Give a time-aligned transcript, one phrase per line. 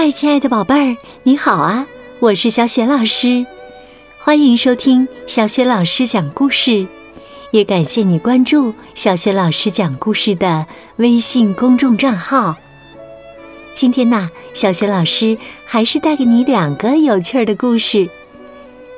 [0.00, 1.84] 嗨，亲爱的宝贝儿，你好啊！
[2.20, 3.44] 我是小雪老师，
[4.20, 6.86] 欢迎收听小雪老师讲故事，
[7.50, 10.68] 也感谢你关注小雪老师讲故事的
[10.98, 12.54] 微信公众账号。
[13.74, 18.08] 今天呢，小雪老师还是带给你两个有趣的故事。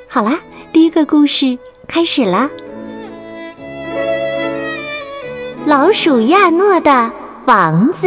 [0.07, 0.41] 好啦，
[0.71, 1.59] 第一个故事
[1.89, 2.51] 开始啦！
[5.65, 7.11] 老鼠亚诺的
[7.47, 8.07] 房子。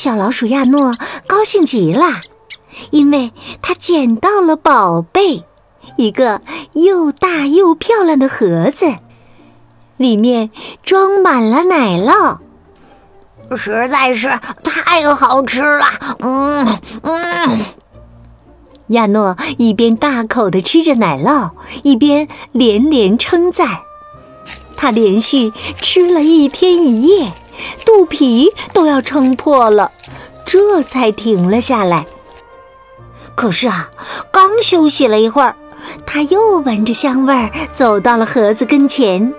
[0.00, 0.96] 小老鼠亚诺
[1.26, 2.06] 高兴极了，
[2.90, 5.44] 因为他捡到了宝贝——
[5.98, 6.40] 一个
[6.72, 8.94] 又大又漂亮的盒子，
[9.98, 10.50] 里面
[10.82, 12.38] 装满了奶酪，
[13.54, 14.28] 实在是
[14.64, 15.84] 太好吃了！
[16.20, 17.60] 嗯嗯。
[18.86, 21.50] 亚诺一边大口的吃着奶酪，
[21.82, 23.80] 一边连连称赞。
[24.78, 27.34] 他连续吃了一天一夜。
[27.84, 29.92] 肚皮都要撑破了，
[30.44, 32.06] 这才停了下来。
[33.34, 33.90] 可是啊，
[34.30, 35.56] 刚休息了一会儿，
[36.06, 39.32] 他又闻着香味儿走到了盒子跟前，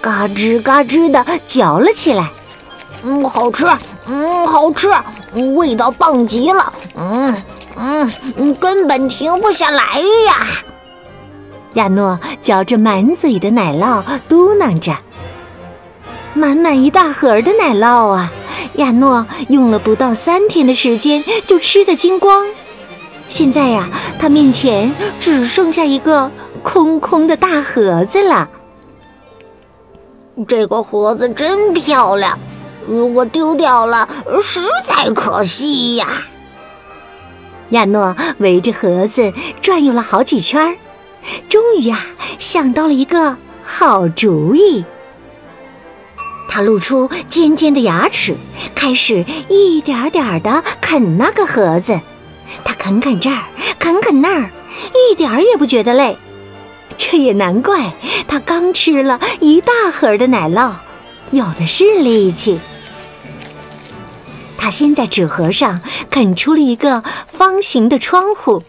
[0.00, 2.30] 嘎吱嘎吱地嚼了起来。
[3.02, 3.66] 嗯，好吃，
[4.06, 4.88] 嗯，好吃，
[5.54, 6.72] 味道棒极了。
[6.96, 7.42] 嗯
[7.76, 10.46] 嗯，根本停不下来呀！
[11.74, 14.92] 亚诺嚼着满嘴的奶酪，嘟囔着。
[16.34, 18.32] 满满一大盒的奶酪啊！
[18.74, 22.46] 亚诺用了不到三天的时间就吃得精光。
[23.28, 26.30] 现在呀，他面前只剩下一个
[26.62, 28.48] 空空的大盒子了。
[30.46, 32.38] 这个盒子真漂亮，
[32.86, 34.08] 如果丢掉了，
[34.40, 36.06] 实在可惜呀。
[37.70, 40.78] 亚诺围着盒子转悠了好几圈，
[41.48, 41.98] 终于呀，
[42.38, 44.84] 想到了一个好主意。
[46.60, 48.36] 露出尖尖的牙齿，
[48.74, 52.00] 开始一点点地啃那个盒子。
[52.64, 53.44] 他啃啃这儿，
[53.78, 54.50] 啃啃那儿，
[55.10, 56.16] 一点儿也不觉得累。
[56.96, 57.92] 这也难怪，
[58.26, 60.72] 他刚吃了一大盒的奶酪，
[61.30, 62.58] 有的是力气。
[64.56, 65.80] 他先在纸盒上
[66.10, 68.62] 啃出了一个方形的窗户，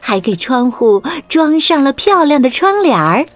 [0.00, 3.26] 还给窗户装上了漂亮的窗帘儿。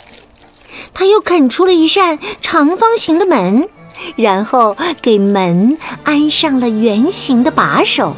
[0.92, 3.68] 他又啃出了一扇长方形的门。
[4.16, 8.16] 然后给门安上了圆形的把手。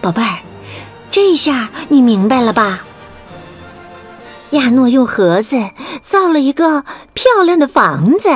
[0.00, 0.38] 宝贝儿，
[1.10, 2.84] 这下你明白了吧？
[4.50, 5.56] 亚诺用盒子
[6.00, 8.28] 造了一个漂亮的房子，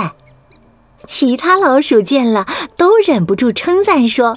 [1.06, 2.46] 其他老鼠见了
[2.76, 4.36] 都忍不住称赞说：“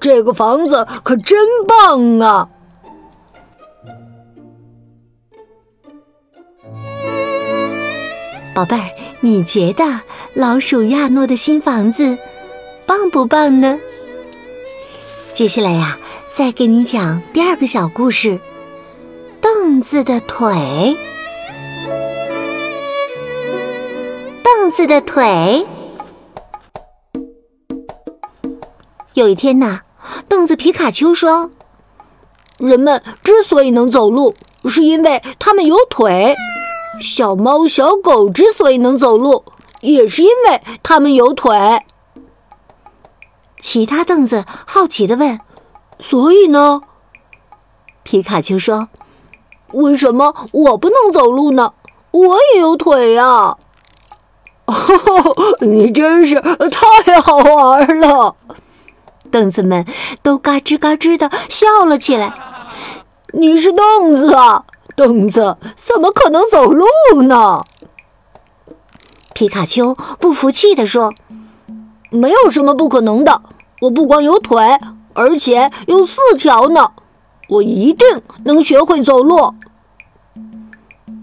[0.00, 2.48] 这个房子可真棒啊！”
[8.54, 8.86] 宝贝儿，
[9.20, 9.84] 你觉得
[10.34, 12.18] 老鼠亚诺的新房子
[12.84, 13.78] 棒不棒呢？
[15.32, 18.40] 接下来呀，再给你讲第二个小故事：
[19.40, 20.96] 凳子的腿。
[24.42, 25.66] 凳子的腿。
[29.14, 29.80] 有一天呐，
[30.28, 31.50] 凳子皮卡丘说
[32.58, 34.34] ：“人们之所以能走路，
[34.68, 36.36] 是因为他们有腿。”
[36.98, 39.44] 小猫、小狗之所以能走路，
[39.80, 41.82] 也是因为它们有腿。
[43.60, 45.38] 其他凳子好奇的问
[46.00, 46.80] ：“所以呢？”
[48.02, 48.88] 皮卡丘说
[49.74, 51.74] ：“为什么我不能走路呢？
[52.10, 53.56] 我也有腿呀！”
[55.60, 58.36] 你真是太好玩了！
[59.30, 59.86] 凳子们
[60.22, 62.34] 都嘎吱嘎吱的笑了起来。
[63.32, 64.64] 你是凳子啊！
[65.00, 66.84] 凳子怎么可能走路
[67.22, 67.64] 呢？
[69.32, 71.14] 皮卡丘不服气地说
[72.12, 73.40] ：“没有什么不可能的，
[73.80, 74.78] 我不光有腿，
[75.14, 76.92] 而且有四条呢，
[77.48, 79.54] 我一定能学会走路。”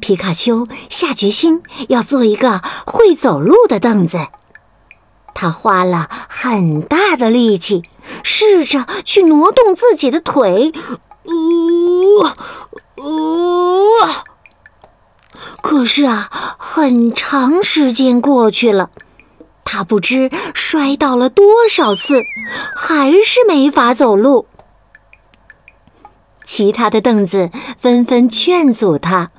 [0.02, 4.18] 皮卡丘下决心要做一个会走路的凳子，
[5.36, 7.84] 他花了很大的力气，
[8.24, 10.74] 试着去挪动自己的腿，
[11.26, 12.26] 呜。
[12.98, 14.26] 哦，
[15.62, 18.90] 可是啊，很长时间过去了，
[19.64, 22.24] 他不知摔倒了多少次，
[22.76, 24.48] 还是没法走路。
[26.44, 29.30] 其他的凳子纷纷劝阻他：“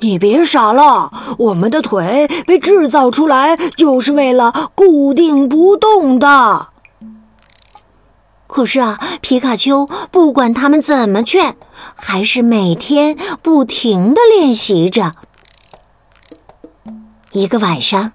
[0.00, 6.68] 你别傻了，我们的腿被制造出来就是为了固定不动的。”
[8.46, 11.56] 可是啊，皮卡丘不管他们怎么劝，
[11.94, 15.16] 还是每天不停的练习着。
[17.32, 18.12] 一个晚上，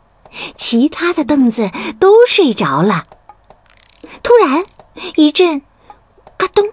[0.55, 3.03] 其他的凳子都睡着了。
[4.23, 4.63] 突然，
[5.15, 5.61] 一阵
[6.37, 6.71] “嘎噔、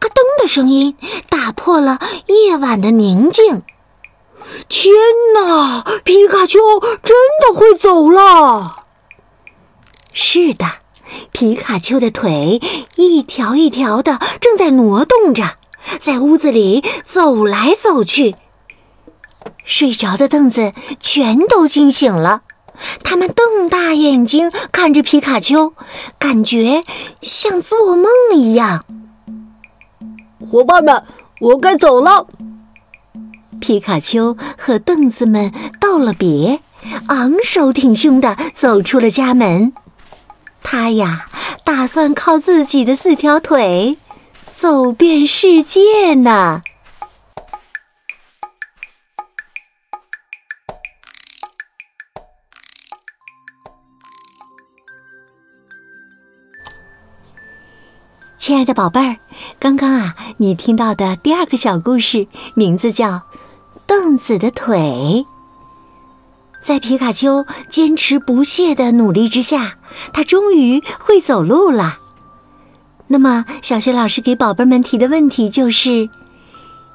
[0.00, 0.96] 嘎噔”的声音
[1.28, 3.62] 打破了夜晚的宁静。
[4.68, 4.92] 天
[5.34, 5.84] 哪！
[6.04, 6.58] 皮卡丘
[7.02, 8.84] 真的会走了！
[10.12, 10.66] 是的，
[11.32, 12.60] 皮卡丘的腿
[12.96, 15.56] 一条一条的正在挪动着，
[16.00, 18.36] 在屋子里走来走去。
[19.64, 22.42] 睡着的凳子全都惊醒了，
[23.02, 25.72] 他们瞪大眼睛看着皮卡丘，
[26.18, 26.84] 感觉
[27.22, 28.84] 像做梦一样。
[30.46, 31.02] 伙伴们，
[31.40, 32.26] 我该走了。
[33.60, 36.60] 皮卡丘和凳子们道了别，
[37.06, 39.72] 昂首挺胸地走出了家门。
[40.66, 41.26] 他呀，
[41.62, 43.98] 打算靠自己的四条腿
[44.50, 46.62] 走遍世界呢。
[58.38, 59.16] 亲爱的宝贝儿，
[59.60, 63.08] 刚刚啊，你听到的第二个小故事名字叫
[63.86, 64.78] 《凳子的腿》。
[66.64, 69.74] 在皮卡丘坚持不懈的努力之下，
[70.14, 71.98] 他终于会走路了。
[73.08, 76.08] 那么，小学老师给宝贝们提的问题就是：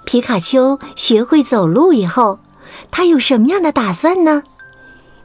[0.08, 2.40] 皮卡丘学会走路以后，
[2.90, 4.42] 他有什么样的打算呢？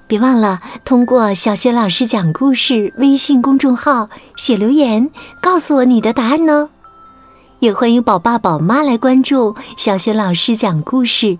[0.07, 5.11] 别忘了通过“小学老师讲故事”微信公众号写留言，
[5.41, 6.69] 告诉我你的答案哦。
[7.61, 11.39] 也欢迎宝爸宝妈来关注“小学老师讲故事”，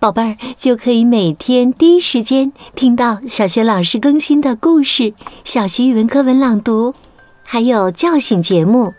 [0.00, 5.12] 宝贝儿就可以每天第一时间听到小学老师更新的故事、
[5.44, 6.94] 小学语文课文朗读，
[7.42, 8.92] 还有叫醒节目。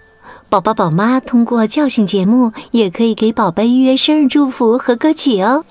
[0.49, 5.63] 宝宝宝妈通过叫醒节目也可以给宝贝预约生日祝福和歌曲哦。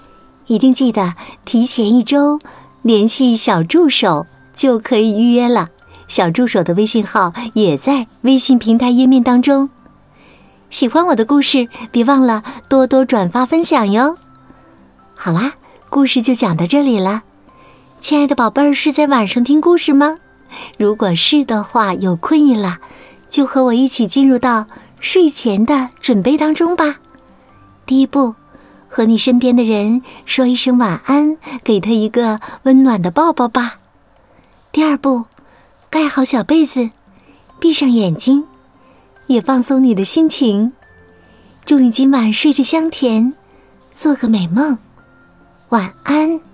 [0.47, 1.15] 一定记得
[1.45, 2.39] 提前一周。
[2.83, 4.25] 联系小助手
[4.55, 5.69] 就可以预约了，
[6.07, 9.69] 小助手的微信号也在微信平台页面当中。
[10.71, 14.17] 喜欢我的故事，别忘了多多转发分享哟。
[15.21, 15.55] 好啦，
[15.91, 17.25] 故事就讲到这里了。
[18.01, 20.21] 亲爱的宝贝儿，是在晚上听故事吗？
[20.79, 22.79] 如果是的话，有困意了，
[23.29, 24.67] 就和我一起进入到
[25.01, 27.01] 睡前的准备当中吧。
[27.85, 28.37] 第一步。
[28.91, 33.81] 和你身边的人说一声晚安，给他一个温暖的抱抱吧。
[34.73, 35.27] 第二步，
[35.91, 36.89] 盖好小被子，
[37.61, 38.47] 闭上眼睛，
[39.27, 40.73] 也放松你的心情。
[41.67, 43.35] 祝你今晚睡着香甜，
[43.95, 44.79] 做个美梦，
[45.71, 46.48] 晚安。